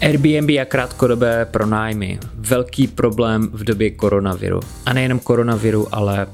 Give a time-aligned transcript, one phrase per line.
[0.00, 2.18] Airbnb a krátkodobé pronájmy.
[2.34, 4.60] Velký problém v době koronaviru.
[4.86, 6.26] A nejenom koronaviru, ale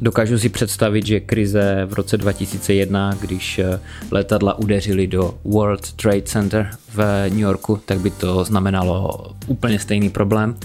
[0.00, 6.22] dokážu si představit, že krize v roce 2001, když eh, letadla udeřily do World Trade
[6.22, 10.56] Center v New Yorku, tak by to znamenalo úplně stejný problém.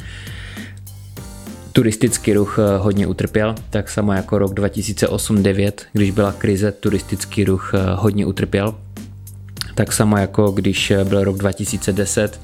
[1.73, 7.71] Turistický ruch eh, hodně utrpěl, tak samo jako rok 2008-2009, když byla krize, turistický ruch
[7.73, 8.75] eh, hodně utrpěl,
[9.75, 12.41] tak samo jako když byl rok 2010,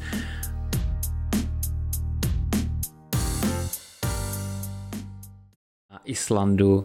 [5.91, 6.83] na Islandu uh,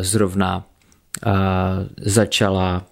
[0.00, 0.64] zrovna
[1.26, 1.32] uh,
[1.96, 2.84] začala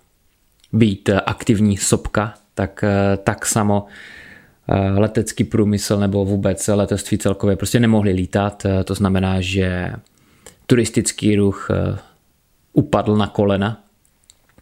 [0.73, 2.85] být aktivní sopka, tak,
[3.25, 3.87] tak samo
[4.97, 8.67] letecký průmysl nebo vůbec letectví celkově prostě nemohli lítat.
[8.85, 9.93] To znamená, že
[10.67, 11.71] turistický ruch
[12.73, 13.88] upadl na kolena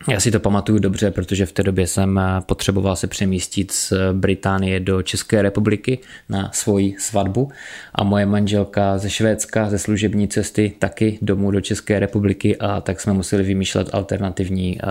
[0.09, 3.93] já si to pamatuju dobře, protože v té době jsem eh, potřeboval se přemístit z
[4.13, 7.51] Británie do České republiky na svoji svatbu
[7.95, 13.01] a moje manželka ze Švédska ze služební cesty taky domů do České republiky a tak
[13.01, 14.91] jsme museli vymýšlet alternativní uh,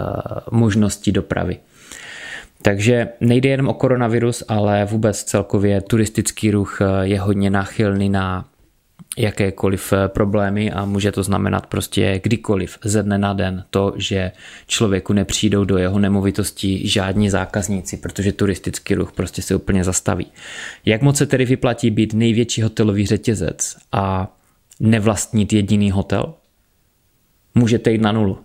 [0.52, 1.58] možnosti dopravy.
[2.61, 8.45] Takže nejde jenom o koronavirus, ale vůbec celkově turistický ruch eh, je hodně náchylný na
[9.17, 14.31] jakékoliv eh, problémy a může to znamenat prostě kdykoliv ze dne na den to, že
[14.67, 20.27] člověku nepřijdou do jeho nemovitosti žádní zákazníci, protože turistický ruch prostě se úplně zastaví.
[20.86, 24.36] Jak moc se tedy vyplatí být největší hotelový řetězec a
[24.80, 26.33] nevlastnit jediný hotel?
[27.55, 28.38] Můžete jít na nulu.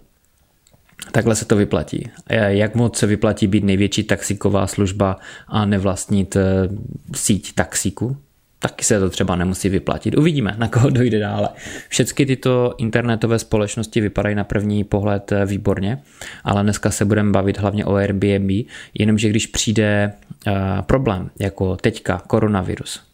[1.12, 2.10] Takhle se to vyplatí.
[2.28, 5.16] Eh, jak moc se vyplatí být největší taxiková služba
[5.48, 6.68] a nevlastnit eh,
[7.14, 8.16] síť taxíku?
[8.60, 10.18] Taky se to třeba nemusí vyplatit.
[10.18, 11.48] Uvidíme, na koho dojde dále.
[11.88, 15.98] Všechny tyto internetové společnosti vypadají na první pohled eh, výborně,
[16.44, 18.50] ale dneska se budeme bavit hlavně o Airbnb,
[18.94, 20.12] jenomže když přijde
[20.46, 23.09] uh, problém, jako teďka koronavirus,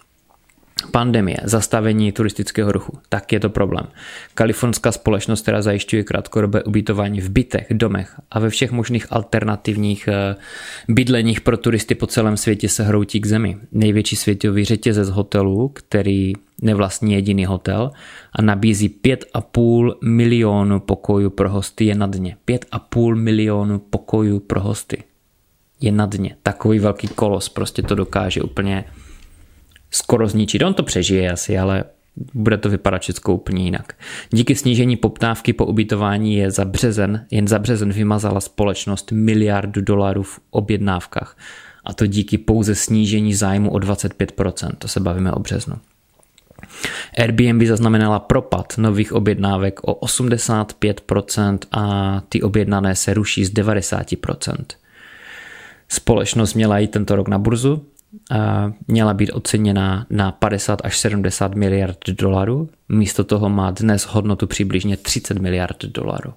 [0.90, 3.86] pandemie, zastavení turistického ruchu, tak je to problém.
[4.34, 10.36] Kalifornská společnost, která zajišťuje krátkodobé ubytování v bytech, domech a ve všech možných alternativních eh,
[10.88, 13.56] bydleních pro turisty po celém světě se hroutí k zemi.
[13.72, 17.90] Největší světový řetězec hotelů, který nevlastní jediný hotel
[18.32, 22.36] a nabízí 5,5 milionu pokojů pro hosty je na dně.
[22.48, 25.02] 5,5 milionu pokojů pro hosty
[25.80, 26.36] je na dně.
[26.42, 28.84] Takový velký kolos prostě to dokáže úplně
[29.90, 30.62] skoro zničit.
[30.62, 31.84] On to přežije asi, ale
[32.34, 33.92] bude to vypadat všechno úplně jinak.
[34.30, 40.22] Díky snížení poptávky po ubytování je za březen, jen za březen vymazala společnost miliardu dolarů
[40.22, 41.36] v objednávkách.
[41.84, 45.76] A to díky pouze snížení zájmu o 25%, to se bavíme o březnu.
[47.18, 54.56] Airbnb zaznamenala propad nových objednávek o 85% a ty objednané se ruší z 90%.
[55.88, 57.86] Společnost měla jít tento rok na burzu,
[58.88, 62.68] měla být oceněna na 50 až 70 miliard dolarů.
[62.88, 66.34] Místo toho má dnes hodnotu přibližně 30 miliard dolarů.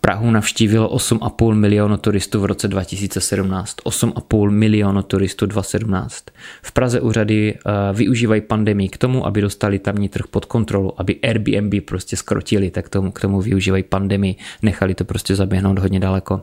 [0.00, 3.76] Prahu navštívilo 8,5 milionu turistů v roce 2017.
[3.84, 6.24] 8,5 milionu turistů 2017.
[6.62, 11.20] V Praze úřady uh, využívají pandemii k tomu, aby dostali tamní trh pod kontrolu, aby
[11.20, 16.42] Airbnb prostě skrotili, tak tomu, k tomu využívají pandemii, nechali to prostě zaběhnout hodně daleko.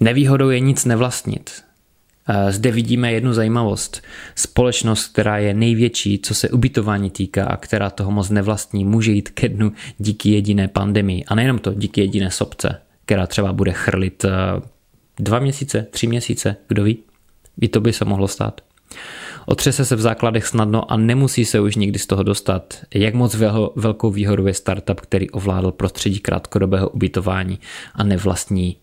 [0.00, 1.50] Nevýhodou je nic nevlastnit.
[2.48, 4.02] Zde vidíme jednu zajímavost.
[4.34, 9.28] Společnost, která je největší, co se ubytování týká a která toho moc nevlastní, může jít
[9.28, 11.24] ke dnu díky jediné pandemii.
[11.24, 14.30] A nejenom to, díky jediné sobce, která třeba bude chrlit eh,
[15.18, 16.98] dva měsíce, tři měsíce, kdo ví.
[17.60, 18.60] I to by se mohlo stát.
[19.46, 22.74] Otřese se v základech snadno a nemusí se už nikdy z toho dostat.
[22.94, 23.36] Jak moc
[23.76, 27.58] velkou výhodu je startup, který ovládl prostředí krátkodobého ubytování
[27.94, 28.76] a nevlastní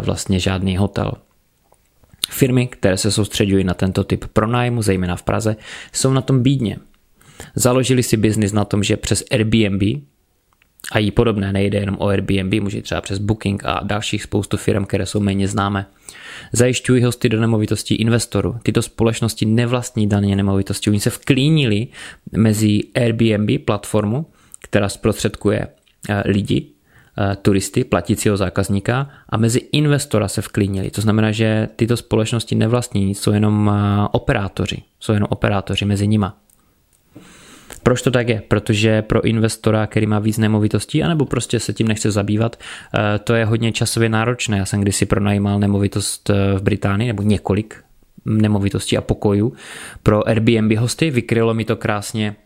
[0.00, 1.12] vlastně žádný hotel.
[2.30, 5.56] Firmy, které se soustředují na tento typ pronájmu, zejména v Praze,
[5.92, 6.78] jsou na tom bídně.
[7.54, 9.82] Založili si biznis na tom, že přes Airbnb
[10.92, 14.84] a jí podobné, nejde jenom o Airbnb, může třeba přes Booking a dalších spoustu firm,
[14.84, 15.86] které jsou méně známé.
[16.52, 18.56] Zajišťují hosty do nemovitostí investorů.
[18.62, 20.90] Tyto společnosti nevlastní daně nemovitosti.
[20.90, 21.88] Oni se vklínili
[22.32, 24.26] mezi Airbnb platformu,
[24.62, 25.68] která zprostředkuje
[26.08, 26.79] eh, lidi Eh,
[27.42, 30.90] turisty, platícího zákazníka a mezi investora se vklínili.
[30.90, 34.82] To znamená, že tyto společnosti nevlastní jsou jenom eh, operátoři.
[35.00, 36.36] Jsou jenom operátoři mezi nima.
[37.82, 38.42] Proč to tak je?
[38.48, 43.34] Protože pro investora, který má víc nemovitostí, anebo prostě se tím nechce zabývat, eh, to
[43.34, 44.58] je hodně časově náročné.
[44.58, 47.84] Já jsem kdysi pronajímal nemovitost v Británii, nebo několik
[48.24, 49.52] nemovitostí a pokojů
[50.02, 51.10] pro Airbnb hosty.
[51.10, 52.36] Vykrylo mi to krásně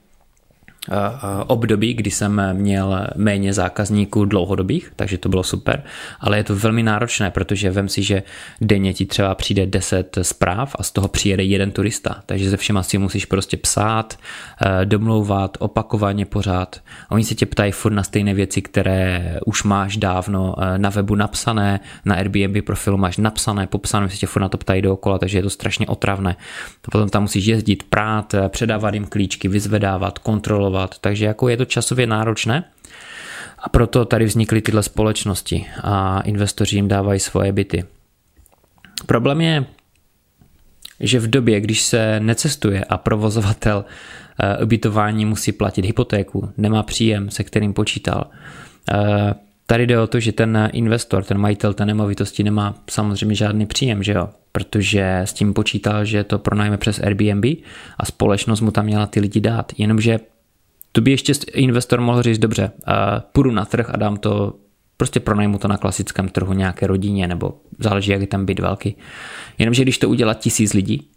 [1.46, 5.82] období, kdy jsem měl méně zákazníků dlouhodobých, takže to bylo super,
[6.20, 8.22] ale je to velmi náročné, protože vem si, že
[8.60, 12.82] denně ti třeba přijde 10 zpráv a z toho přijede jeden turista, takže ze všema
[12.82, 14.18] si musíš prostě psát,
[14.60, 16.80] eh, domlouvat, opakovaně pořád.
[17.10, 21.14] Oni se tě ptají furt na stejné věci, které už máš dávno eh, na webu
[21.14, 25.38] napsané, na Airbnb profilu máš napsané, popsané, se tě furt na to ptají dookola, takže
[25.38, 26.36] je to strašně otravné.
[26.82, 31.56] Potom tam musíš jezdit, prát, eh, předávat jim klíčky, vyzvedávat, kontrolovat kontrolovat, takže jako je
[31.56, 32.64] to časově náročné
[33.58, 37.84] a proto tady vznikly tyhle společnosti a investoři jim dávají svoje byty.
[39.06, 39.64] Problém je,
[41.00, 47.30] že v době, když se necestuje a provozovatel eh, ubytování musí platit hypotéku, nemá příjem,
[47.30, 48.30] se kterým počítal,
[48.92, 49.34] eh,
[49.66, 54.02] Tady jde o to, že ten investor, ten majitel té nemovitosti nemá samozřejmě žádný příjem,
[54.02, 54.28] že jo?
[54.52, 57.44] Protože s tím počítal, že to pronajme přes Airbnb
[57.98, 59.72] a společnost mu tam měla ty lidi dát.
[59.78, 60.20] Jenomže
[60.94, 62.70] to by ještě investor mohl říct, dobře,
[63.32, 64.54] půjdu na trh a dám to,
[64.96, 68.96] prostě pronajmu to na klasickém trhu nějaké rodině, nebo záleží, jak je tam byt velký.
[69.58, 71.08] Jenomže když to udělá tisíc lidí,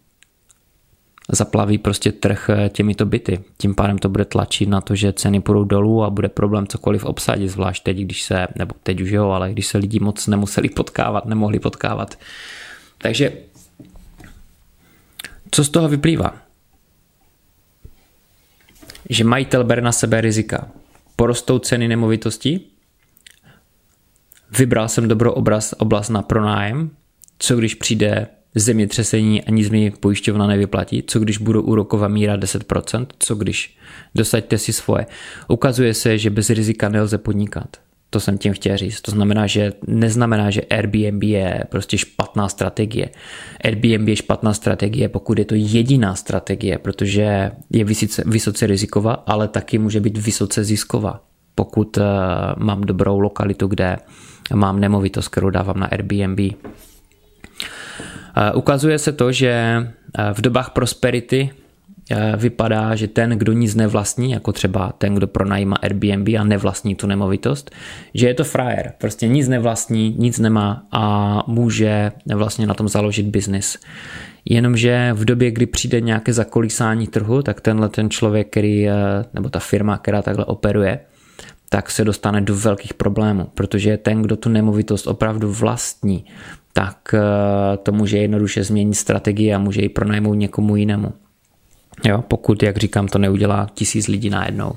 [1.29, 3.39] zaplaví prostě trh eh, těmito byty.
[3.57, 7.05] Tím pádem to bude tlačit na to, že ceny půjdou dolů a bude problém cokoliv
[7.05, 10.69] obsadit, zvlášť teď, když se, nebo teď už jo, ale když se lidi moc nemuseli
[10.69, 12.19] potkávat, nemohli potkávat.
[12.97, 13.33] Takže
[15.51, 16.46] co z toho vyplývá?
[19.09, 20.67] Že majitel bere na sebe rizika.
[21.15, 22.67] Porostou ceny nemovitostí,
[24.57, 26.89] vybral jsem dobrou obraz, oblast na pronájem,
[27.39, 33.07] co když přijde zemětřesení a nic mi pojišťovna nevyplatí, co když budou úroková míra 10%,
[33.19, 33.77] co když
[34.15, 35.05] dosaďte si svoje.
[35.47, 37.77] Ukazuje se, že bez rizika nelze podnikat.
[38.17, 39.01] To jsem tím chtěl říct.
[39.01, 43.09] To znamená, že neznamená, že Airbnb je prostě špatná strategie.
[43.65, 49.47] Airbnb je špatná strategie, pokud je to jediná strategie, protože je vysoce, vysoce riziková, ale
[49.47, 51.21] taky může být vysoce zisková.
[51.55, 52.03] Pokud uh,
[52.57, 53.97] mám dobrou lokalitu, kde
[54.53, 56.39] mám nemovitost, kterou dávám na Airbnb.
[56.39, 56.55] Uh,
[58.55, 61.66] ukazuje se to, že uh, v dobách prosperity Eh,
[62.37, 67.07] vypadá, že ten, kdo nic nevlastní, jako třeba ten, kdo pronajíma Airbnb a nevlastní tu
[67.07, 67.71] nemovitost,
[68.13, 73.25] že je to frajer, prostě nic nevlastní, nic nemá a může vlastně na tom založit
[73.25, 73.77] biznis.
[74.45, 78.93] Jenomže v době, kdy přijde nějaké zakolísání trhu, tak tenhle ten člověk, který, eh,
[79.33, 80.99] nebo ta firma, která takhle operuje,
[81.69, 86.25] tak se dostane do velkých problémů, protože ten, kdo tu nemovitost opravdu vlastní,
[86.73, 91.13] tak eh, to může jednoduše změnit strategii a může ji pronajmout někomu jinému.
[92.05, 94.75] Jo, pokud, jak říkám, to neudělá tisíc lidí najednou.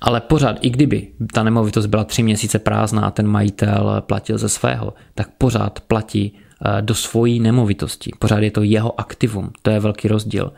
[0.00, 4.48] Ale pořád, i kdyby ta nemovitost byla tři měsíce prázdná a ten majitel platil ze
[4.48, 8.10] svého, tak pořád platí eh, do svojí nemovitosti.
[8.18, 9.50] Pořád je to jeho aktivum.
[9.62, 10.52] To je velký rozdíl.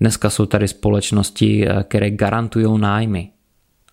[0.00, 3.30] Dneska jsou tady společnosti, eh, které garantují nájmy.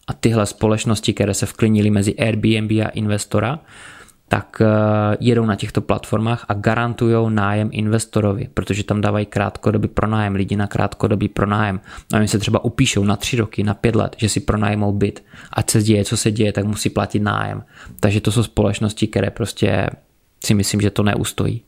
[0.07, 3.59] A tyhle společnosti, které se vklinily mezi Airbnb a investora,
[4.29, 10.35] tak eh, jedou na těchto platformách a garantují nájem investorovi, protože tam dávají krátkodobý pronájem,
[10.35, 11.79] lidi na krátkodobý pronájem.
[12.13, 15.23] A oni se třeba upíšou na tři roky, na pět let, že si pronájmou byt.
[15.53, 17.63] Ať se děje, co se děje, tak musí platit nájem.
[17.99, 19.89] Takže to jsou společnosti, které prostě
[20.45, 21.61] si myslím, že to neustojí.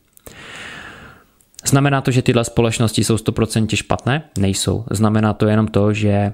[1.66, 4.22] Znamená to, že tyhle společnosti jsou 100% špatné?
[4.38, 4.84] Nejsou.
[4.90, 6.32] Znamená to jenom to, že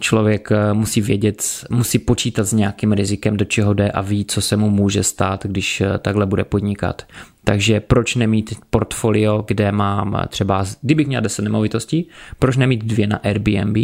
[0.00, 4.40] člověk eh, musí vědět, musí počítat s nějakým rizikem, do čeho jde a ví, co
[4.40, 7.02] se mu může stát, když eh, takhle bude podnikat.
[7.44, 12.08] Takže proč nemít portfolio, kde mám třeba, kdybych měl 10 nemovitostí,
[12.38, 13.76] proč nemít dvě na Airbnb,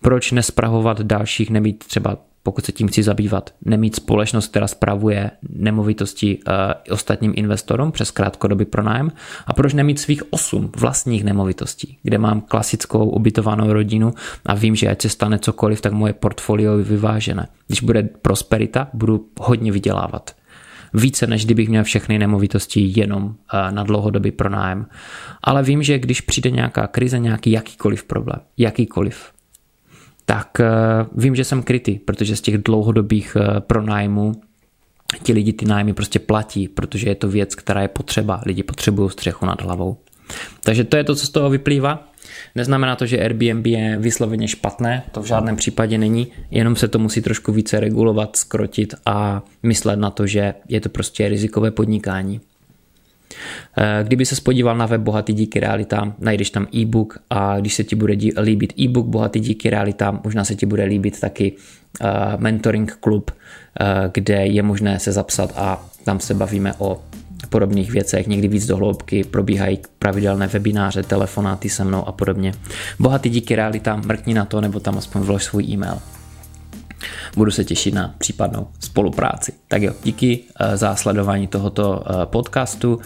[0.00, 6.38] proč nespravovat dalších, nemít třeba pokud se tím chci zabývat, nemít společnost, která spravuje nemovitosti
[6.38, 6.54] uh,
[6.92, 9.12] ostatním investorům přes krátkodobý pronájem
[9.46, 14.14] a proč nemít svých osm vlastních nemovitostí, kde mám klasickou ubytovanou rodinu
[14.46, 17.48] a vím, že ať se stane cokoliv, tak moje portfolio je vyvážené.
[17.66, 20.30] Když bude prosperita, budu hodně vydělávat.
[20.94, 23.32] Více, než kdybych měl všechny nemovitosti jenom uh,
[23.70, 24.86] na dlouhodobý pronájem.
[25.42, 29.33] Ale vím, že když přijde nějaká krize, nějaký jakýkoliv problém, jakýkoliv,
[30.24, 30.66] tak eh,
[31.16, 34.32] vím, že jsem krytý, protože z těch dlouhodobých eh, pronájmů
[35.22, 38.40] ti lidi ty nájmy prostě platí, protože je to věc, která je potřeba.
[38.46, 39.96] Lidi potřebují střechu nad hlavou.
[40.64, 42.08] Takže to je to, co z toho vyplývá.
[42.54, 46.98] Neznamená to, že Airbnb je vysloveně špatné, to v žádném případě není, jenom se to
[46.98, 52.40] musí trošku více regulovat, skrotit a myslet na to, že je to prostě rizikové podnikání.
[53.78, 57.84] Eh, kdyby se podíval na web Bohatý díky realitám, najdeš tam e-book a když se
[57.84, 61.52] ti bude líbit e-book Bohatý díky realitám, možná se ti bude líbit taky
[62.00, 63.84] eh, mentoring klub, eh,
[64.14, 67.00] kde je možné se zapsat a tam se bavíme o
[67.48, 72.52] podobných věcech, někdy víc do hloubky, probíhají pravidelné webináře, telefonáty se mnou a podobně.
[72.98, 75.98] Bohatý díky realita, mrkni na to, nebo tam aspoň vlož svůj e-mail.
[77.36, 79.52] Budu se těšit na případnou spolupráci.
[79.68, 83.00] Tak jo, díky eh, za sledování tohoto eh, podcastu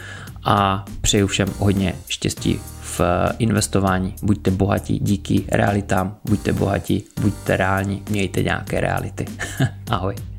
[0.45, 4.15] a přeju všem hodně štěstí v eh, investování.
[4.23, 9.25] Buďte bohatí díky realitám, buďte bohatí, buďte reální, mějte nějaké reality.
[9.91, 10.38] Ahoj.